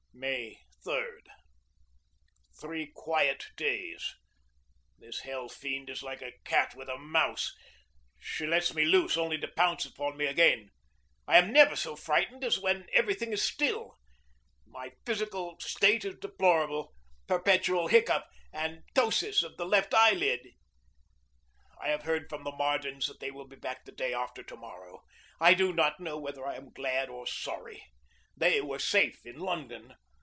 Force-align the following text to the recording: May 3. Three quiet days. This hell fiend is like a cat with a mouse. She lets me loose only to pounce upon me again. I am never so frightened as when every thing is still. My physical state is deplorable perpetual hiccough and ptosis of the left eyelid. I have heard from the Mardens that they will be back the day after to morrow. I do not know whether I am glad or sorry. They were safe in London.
May 0.13 0.59
3. 0.83 1.03
Three 2.59 2.85
quiet 2.93 3.45
days. 3.57 4.13
This 4.99 5.21
hell 5.21 5.49
fiend 5.49 5.89
is 5.89 6.03
like 6.03 6.21
a 6.21 6.33
cat 6.45 6.75
with 6.75 6.89
a 6.89 6.97
mouse. 6.99 7.51
She 8.19 8.45
lets 8.45 8.75
me 8.75 8.85
loose 8.85 9.17
only 9.17 9.39
to 9.39 9.47
pounce 9.47 9.83
upon 9.83 10.17
me 10.17 10.27
again. 10.27 10.69
I 11.27 11.39
am 11.39 11.51
never 11.51 11.75
so 11.75 11.95
frightened 11.95 12.43
as 12.43 12.59
when 12.59 12.87
every 12.93 13.15
thing 13.15 13.33
is 13.33 13.41
still. 13.41 13.95
My 14.67 14.91
physical 15.07 15.57
state 15.59 16.05
is 16.05 16.19
deplorable 16.19 16.93
perpetual 17.27 17.87
hiccough 17.87 18.27
and 18.53 18.83
ptosis 18.93 19.41
of 19.41 19.57
the 19.57 19.65
left 19.65 19.91
eyelid. 19.95 20.47
I 21.81 21.87
have 21.89 22.03
heard 22.03 22.29
from 22.29 22.43
the 22.43 22.51
Mardens 22.55 23.07
that 23.07 23.21
they 23.21 23.31
will 23.31 23.47
be 23.47 23.55
back 23.55 23.85
the 23.85 23.91
day 23.91 24.13
after 24.13 24.43
to 24.43 24.55
morrow. 24.55 25.01
I 25.39 25.55
do 25.55 25.73
not 25.73 25.99
know 25.99 26.19
whether 26.19 26.45
I 26.45 26.57
am 26.57 26.69
glad 26.73 27.09
or 27.09 27.25
sorry. 27.25 27.83
They 28.37 28.61
were 28.61 28.77
safe 28.79 29.25
in 29.25 29.39
London. 29.39 29.95